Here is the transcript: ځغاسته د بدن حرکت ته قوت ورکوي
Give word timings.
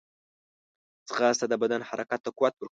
ځغاسته 1.09 1.45
د 1.49 1.53
بدن 1.61 1.81
حرکت 1.89 2.19
ته 2.25 2.29
قوت 2.37 2.53
ورکوي 2.55 2.69